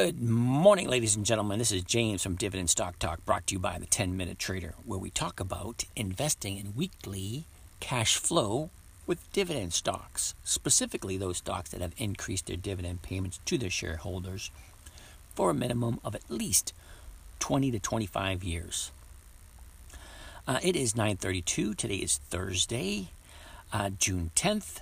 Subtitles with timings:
[0.00, 1.58] Good morning, ladies and gentlemen.
[1.58, 4.74] This is James from Dividend Stock Talk, brought to you by the 10 Minute Trader,
[4.86, 7.46] where we talk about investing in weekly
[7.80, 8.70] cash flow
[9.08, 14.52] with dividend stocks, specifically those stocks that have increased their dividend payments to their shareholders
[15.34, 16.72] for a minimum of at least
[17.40, 18.92] 20 to 25 years.
[20.46, 21.74] Uh, it is 9:32.
[21.74, 23.08] Today is Thursday,
[23.72, 24.78] uh, June 10th.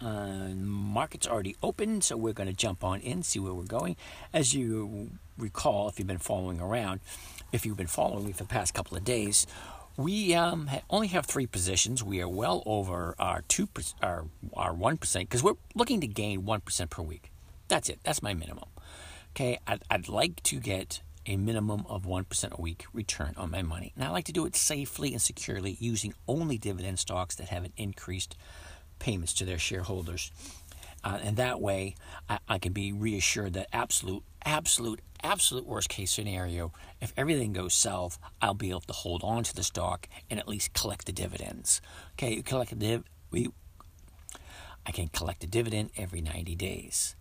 [0.00, 3.96] Uh, market's already open, so we're going to jump on in, see where we're going.
[4.32, 7.00] As you recall, if you've been following around,
[7.52, 9.46] if you've been following me for the past couple of days,
[9.96, 12.04] we um, only have three positions.
[12.04, 13.68] We are well over our two
[14.02, 17.32] our our one percent because we're looking to gain one percent per week.
[17.66, 17.98] That's it.
[18.04, 18.68] That's my minimum.
[19.34, 23.60] Okay, I'd, I'd like to get a minimum of 1% a week return on my
[23.60, 23.92] money.
[23.94, 27.64] And I like to do it safely and securely using only dividend stocks that have
[27.64, 28.34] an increased
[28.98, 30.30] payments to their shareholders.
[31.04, 31.94] Uh, and that way,
[32.28, 37.74] I, I, can be reassured that absolute, absolute, absolute worst case scenario, if everything goes
[37.74, 41.12] south, I'll be able to hold on to the stock and at least collect the
[41.12, 41.80] dividends.
[42.14, 43.04] Okay, collect a div.
[43.30, 43.50] We,
[44.86, 47.14] I can collect a dividend every 90 days,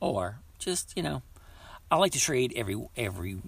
[0.00, 1.22] or just you know,
[1.90, 3.38] I like to trade every every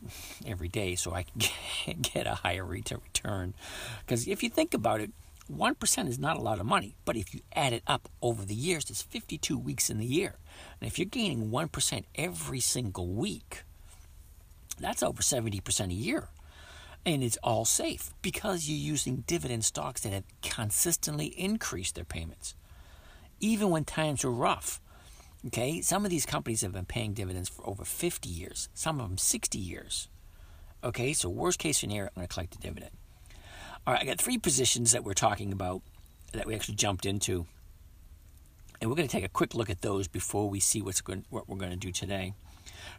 [0.46, 3.54] every day so I can get a higher return.
[4.00, 5.10] Because if you think about it
[5.50, 8.54] 1% is not a lot of money, but if you add it up over the
[8.54, 10.36] years, there's 52 weeks in the year.
[10.80, 13.62] And if you're gaining 1% every single week,
[14.78, 16.28] that's over 70% a year.
[17.04, 22.54] And it's all safe because you're using dividend stocks that have consistently increased their payments.
[23.38, 24.80] Even when times are rough.
[25.46, 29.08] Okay, some of these companies have been paying dividends for over 50 years, some of
[29.08, 30.08] them 60 years.
[30.82, 32.90] Okay, so worst case scenario, I'm going to collect a dividend.
[33.86, 35.80] All right, I got three positions that we're talking about
[36.32, 37.46] that we actually jumped into.
[38.80, 41.24] And we're going to take a quick look at those before we see what's going,
[41.30, 42.34] what we're going to do today.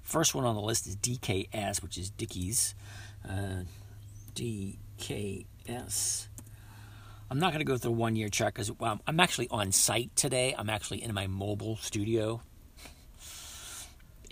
[0.02, 2.74] First one on the list is DKS, which is Dickies.
[3.28, 3.64] Uh,
[4.34, 6.28] DKS.
[7.30, 10.16] I'm not going to go through one year chart because well, I'm actually on site
[10.16, 10.56] today.
[10.58, 12.42] I'm actually in my mobile studio.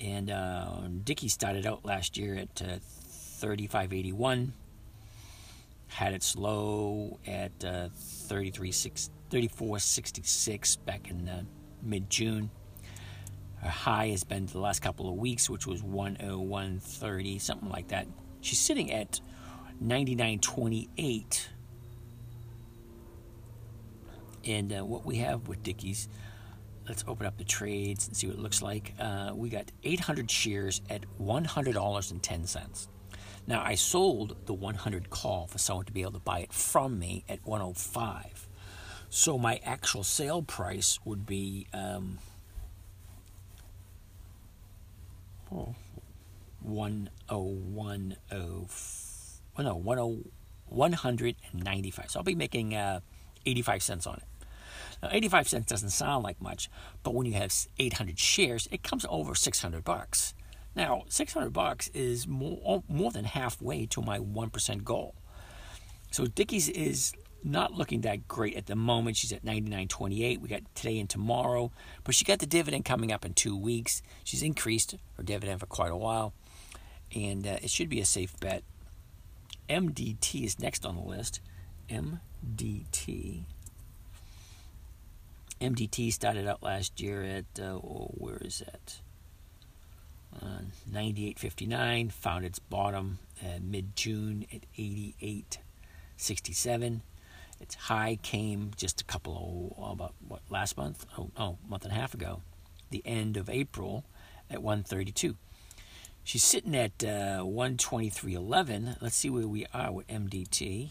[0.02, 4.54] And uh, Dickies started out last year at uh, 3581
[5.88, 11.44] had its low at uh, 34.66 back in uh,
[11.82, 12.50] mid June.
[13.62, 18.08] Her high has been the last couple of weeks, which was 101.30, something like that.
[18.42, 19.20] She's sitting at
[19.84, 21.48] 99.28.
[24.46, 26.08] And uh, what we have with Dickies,
[26.88, 28.94] let's open up the trades and see what it looks like.
[29.00, 32.88] Uh, we got 800 shares at $100.10.
[33.48, 36.98] Now, I sold the 100 call for someone to be able to buy it from
[36.98, 38.48] me at 105.
[39.10, 42.18] So my actual sale price would be um,
[45.52, 45.76] oh,
[46.62, 48.68] 101 oh,
[49.60, 49.76] no,
[50.66, 52.12] 195.
[52.12, 53.02] So I'll be making uh,
[53.46, 54.24] 85 cents on it.
[55.04, 56.70] Now, 85 cents doesn't sound like much,
[57.04, 60.34] but when you have 800 shares, it comes over 600 bucks.
[60.76, 65.16] Now, 600 bucks is more, more than halfway to my 1% goal.
[66.12, 67.14] So Dickies is
[67.44, 69.18] not looking that great at the moment.
[69.18, 70.40] She's at 99.28.
[70.40, 71.72] We got today and tomorrow,
[72.04, 74.02] but she got the dividend coming up in two weeks.
[74.24, 76.34] She's increased her dividend for quite a while,
[77.14, 78.64] and uh, it should be a safe bet.
[79.70, 81.40] MDT is next on the list.
[81.90, 83.44] MDT.
[85.62, 89.00] MDT started out last year at uh, oh, where is that?
[90.42, 90.62] Uh,
[90.92, 97.02] 98.59, found its bottom uh, mid June at 88.67.
[97.62, 101.06] Its high came just a couple of, about what, last month?
[101.18, 102.42] Oh, oh, month and a half ago,
[102.90, 104.04] the end of April
[104.50, 105.36] at 132.
[106.24, 109.02] She's sitting at uh, 123.11.
[109.02, 110.90] Let's see where we are with MDT.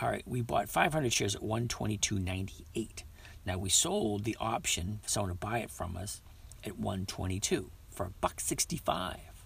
[0.00, 3.02] All right, we bought 500 shares at 122.98.
[3.44, 6.20] Now we sold the option for someone to buy it from us
[6.64, 9.44] at 122 for a buck sixty-five.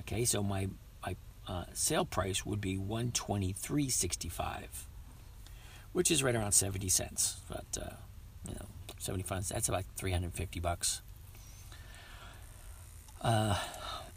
[0.00, 0.68] Okay, so my
[1.04, 1.16] my
[1.48, 4.86] uh, sale price would be one twenty-three sixty-five,
[5.92, 7.40] which is right around seventy cents.
[7.48, 7.94] But uh,
[8.48, 8.66] you know,
[8.98, 9.48] seventy-five.
[9.48, 11.02] That's about three hundred fifty bucks.
[13.22, 13.58] Uh,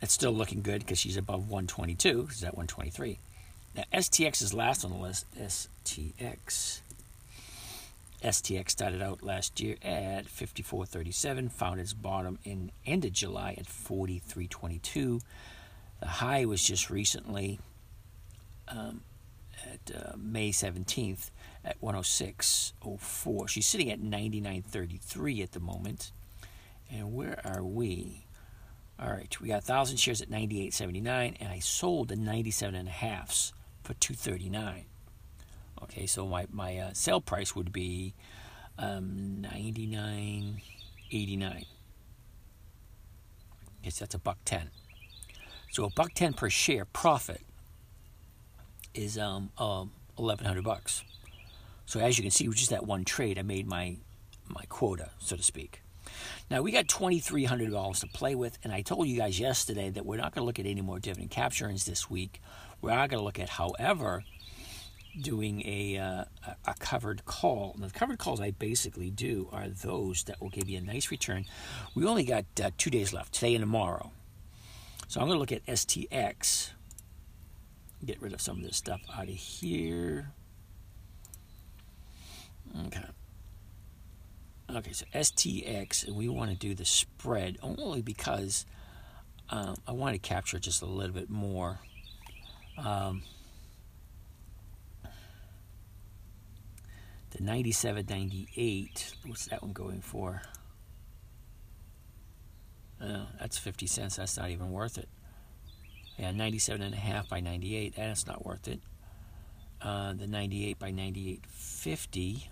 [0.02, 2.28] it's still looking good because she's above 122.
[2.32, 3.20] She's at 123.
[3.76, 5.26] Now, STX is last on the list.
[5.38, 6.82] STX.
[8.24, 13.66] STX started out last year at 54.37, found its bottom in end of July at
[13.66, 15.22] 43.22.
[16.00, 17.60] The high was just recently
[18.70, 19.02] um,
[19.72, 21.32] at uh, May 17th
[21.66, 23.50] at 106.04.
[23.50, 26.12] She's sitting at 99.33 at the moment.
[26.90, 28.26] And where are we?
[29.00, 32.92] All right, we got 1,000 shares at 98.79, and I sold the 97 and a
[32.92, 33.52] halfs
[33.84, 34.86] for 239.
[35.82, 38.14] Okay, so my, my uh, sale price would be
[38.78, 41.66] um, 99.89.
[43.84, 44.70] Yes, that's a buck 10.
[45.72, 47.42] So a buck 10 per share profit
[48.94, 51.04] is um, um 1100 bucks.
[51.86, 53.98] So as you can see, with just that one trade, I made my
[54.48, 55.82] my quota, so to speak.
[56.50, 59.40] Now we got twenty three hundred dollars to play with, and I told you guys
[59.40, 62.42] yesterday that we're not going to look at any more dividend capturings this week.
[62.82, 64.24] We are going to look at, however,
[65.22, 66.24] doing a uh,
[66.66, 67.76] a covered call.
[67.78, 71.12] Now, the covered calls I basically do are those that will give you a nice
[71.12, 71.46] return.
[71.96, 74.12] We only got uh, two days left, today and tomorrow.
[75.08, 76.72] So I'm going to look at STX.
[78.04, 80.32] Get rid of some of this stuff out of here.
[82.88, 83.06] Okay.
[84.76, 88.66] Okay, so STX, we want to do the spread only because
[89.50, 91.80] um, I want to capture just a little bit more.
[92.78, 93.22] Um,
[97.36, 100.42] the 97.98, what's that one going for?
[103.44, 104.16] That's 50 cents.
[104.16, 105.10] That's not even worth it.
[106.18, 107.96] Yeah, 97 and a half by 98.
[107.98, 108.80] That's not worth it.
[109.82, 112.48] Uh, the 98 by 98.50.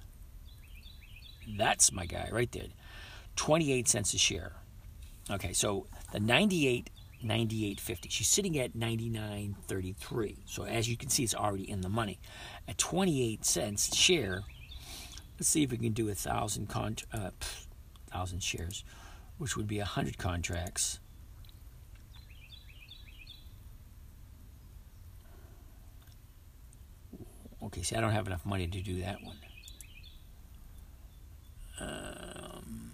[1.57, 2.66] That's my guy right there.
[3.38, 4.51] 28 cents a share.
[5.30, 6.89] Okay, so the 98
[7.24, 8.07] 98.50.
[8.10, 10.38] She's sitting at 99.33.
[10.45, 12.19] So as you can see, it's already in the money.
[12.68, 14.42] At 28 cents share,
[15.41, 17.31] let's see if we can do a thousand con uh,
[18.11, 18.83] thousand shares,
[19.39, 20.99] which would be a hundred contracts.
[27.63, 29.38] Okay, see, I don't have enough money to do that one.
[31.79, 32.91] Um,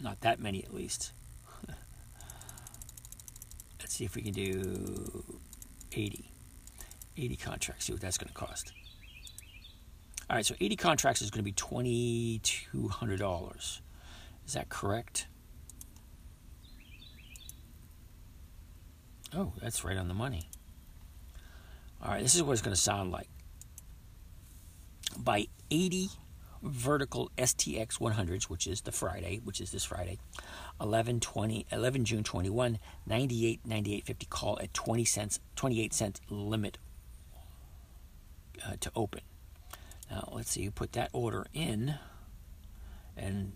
[0.00, 1.12] not that many, at least.
[3.80, 5.24] Let's see if we can do
[5.92, 6.24] 80.
[7.18, 8.72] 80 contracts, see what that's going to cost.
[10.30, 13.80] All right, so 80 contracts is going to be $2,200.
[14.46, 15.26] Is that correct?
[19.34, 20.50] Oh, that's right on the money.
[22.02, 23.28] All right, this is what it's going to sound like.
[25.18, 26.08] Buy 80
[26.62, 30.18] vertical STX 100s, which is the Friday, which is this Friday,
[30.80, 36.76] 11, 20, 11 June 21, 98, 98, 50 call at 20 cents, 28 cent limit
[38.66, 39.20] uh, to open.
[40.10, 41.94] Now let's see, you put that order in,
[43.16, 43.52] and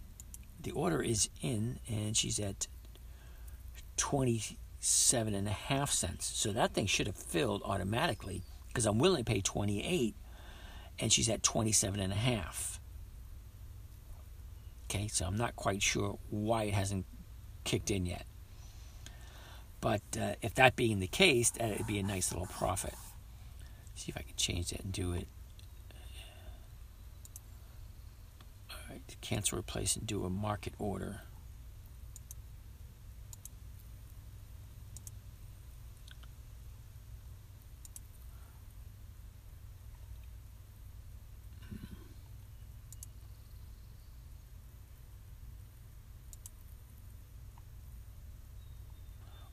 [0.60, 2.66] the order is in, and she's at
[3.96, 6.26] 27 and a half cents.
[6.26, 10.14] So that thing should have filled automatically because I'm willing to pay 28,
[10.98, 12.80] and she's at 27 and a half.
[14.84, 17.06] Okay, so I'm not quite sure why it hasn't
[17.64, 18.26] kicked in yet.
[19.80, 22.94] But uh, if that being the case, that would be a nice little profit.
[23.94, 25.26] See if I can change that and do it.
[28.92, 31.22] Right, cancel, replace, and do a market order.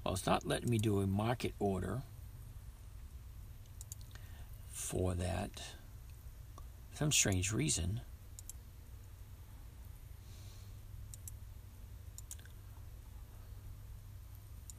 [0.04, 2.02] Well, it's not letting me do a market order
[4.72, 5.62] for that.
[6.94, 8.02] Some strange reason.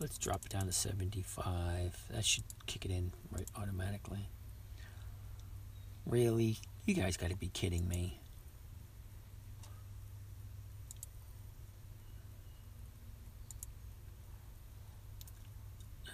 [0.00, 2.06] Let's drop it down to 75.
[2.10, 4.30] That should kick it in right automatically.
[6.06, 6.56] Really?
[6.86, 8.18] You guys got to be kidding me.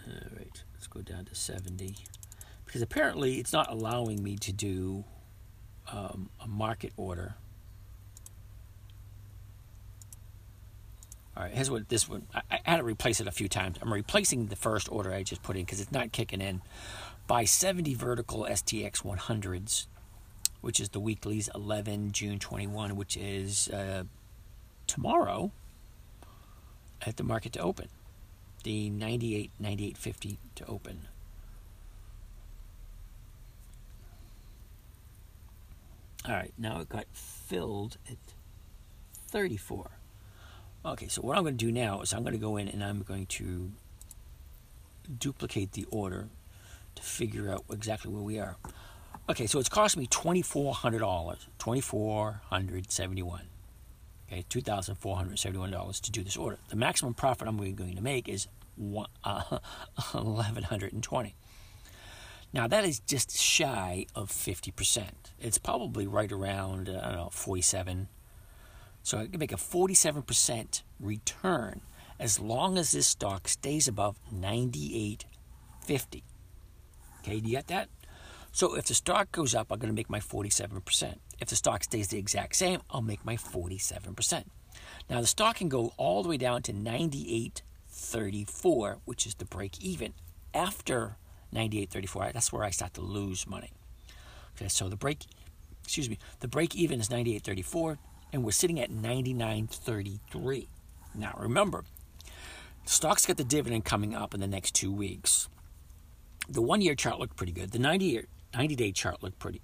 [0.04, 1.94] Alright, let's go down to 70
[2.64, 5.04] because apparently it's not allowing me to do
[5.92, 7.36] um, a market order.
[11.36, 12.26] All right, here's what this one.
[12.34, 13.76] I, I, had to replace it a few times.
[13.82, 16.62] I'm replacing the first order I just put in because it's not kicking in.
[17.26, 19.86] Buy 70 vertical STX 100s,
[20.62, 24.04] which is the weeklies 11 June 21, which is uh,
[24.86, 25.50] tomorrow
[27.04, 27.88] at the market to open.
[28.64, 31.08] the 98, 98.50 to open.
[36.26, 38.16] All right, now it got filled at
[39.28, 39.90] 34.
[40.86, 42.84] Okay, so what I'm going to do now is I'm going to go in and
[42.84, 43.72] I'm going to
[45.18, 46.28] duplicate the order
[46.94, 48.54] to figure out exactly where we are.
[49.28, 51.00] Okay, so it's cost me $2,400,
[51.58, 53.40] 2471
[54.30, 56.58] Okay, $2,471 to do this order.
[56.68, 59.58] The maximum profit I'm going to make is one, uh,
[60.12, 61.34] 1120
[62.52, 65.08] Now, that is just shy of 50%.
[65.40, 68.06] It's probably right around, I don't know, 47
[69.06, 71.80] So I can make a 47% return
[72.18, 76.24] as long as this stock stays above 98.50.
[77.20, 77.88] Okay, do you get that?
[78.50, 81.18] So if the stock goes up, I'm going to make my 47%.
[81.38, 84.42] If the stock stays the exact same, I'll make my 47%.
[85.08, 89.80] Now the stock can go all the way down to 98.34, which is the break
[89.80, 90.14] even.
[90.52, 91.16] After
[91.54, 93.70] 98.34, that's where I start to lose money.
[94.56, 95.26] Okay, so the break,
[95.84, 97.98] excuse me, the break even is 98.34,
[98.36, 100.66] and we're sitting at 99.33.
[101.14, 101.84] Now remember,
[102.84, 105.48] stock's got the dividend coming up in the next two weeks.
[106.46, 107.70] The one year chart looked pretty good.
[107.72, 109.62] The 90 year 90 day chart looked pretty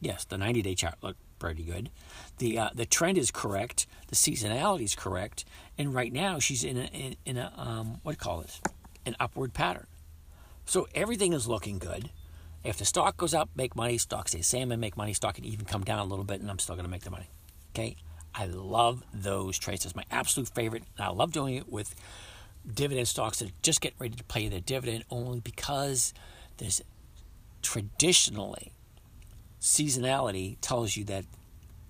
[0.00, 1.90] Yes, the 90 day chart looked pretty good.
[2.38, 3.88] The uh, the trend is correct.
[4.06, 5.44] The seasonality is correct.
[5.76, 8.60] And right now she's in a in, in a um, what do you call it?
[9.04, 9.88] An upward pattern.
[10.66, 12.10] So everything is looking good.
[12.62, 13.98] If the stock goes up, make money.
[13.98, 15.14] Stock stays same and make money.
[15.14, 17.10] Stock can even come down a little bit, and I'm still going to make the
[17.10, 17.28] money.
[17.70, 17.96] Okay,
[18.34, 19.84] I love those trades.
[19.84, 20.84] It's my absolute favorite.
[20.96, 21.94] And I love doing it with
[22.66, 26.12] dividend stocks that just get ready to pay their dividend only because
[26.58, 26.82] there's
[27.62, 28.72] traditionally
[29.60, 31.24] seasonality tells you that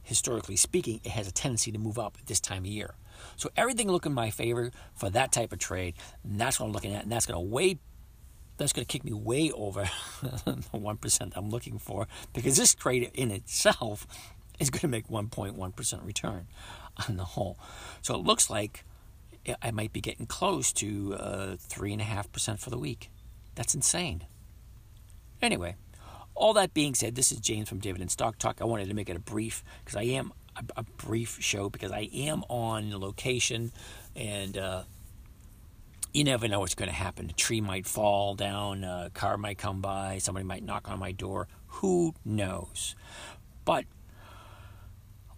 [0.03, 2.95] historically speaking it has a tendency to move up at this time of year
[3.37, 5.95] so everything look in my favor for that type of trade
[6.25, 7.79] and that's what i'm looking at and that's going to way
[8.57, 9.89] that's going to kick me way over
[10.23, 14.07] the 1% i'm looking for because this trade in itself
[14.61, 16.47] is going to make 1.1% return
[17.09, 17.59] on the whole
[18.03, 18.85] so it looks like
[19.63, 23.11] i might be getting close to uh, 3.5% for the week
[23.55, 24.25] that's insane
[25.43, 25.75] anyway
[26.41, 28.63] all that being said, this is James from Dividend Stock Talk.
[28.63, 30.33] I wanted to make it a brief because I am
[30.77, 33.73] a, brief show because I am on location
[34.17, 34.83] and uh,
[36.13, 37.29] you never know what's going to happen.
[37.31, 41.13] A tree might fall down, a car might come by, somebody might knock on my
[41.13, 41.47] door.
[41.67, 42.95] Who knows?
[43.65, 43.85] But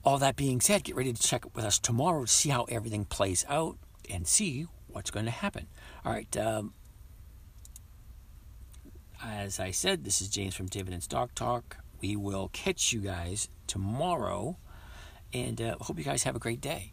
[0.04, 3.04] all that being said, get ready to check with us tomorrow to see how everything
[3.04, 3.76] plays out
[4.10, 5.68] and see what's going to happen.
[6.04, 6.36] All right.
[6.36, 6.74] Um,
[9.24, 11.76] as I said, this is James from Dividend Stock Talk.
[12.00, 14.58] We will catch you guys tomorrow,
[15.32, 16.92] and uh, hope you guys have a great day.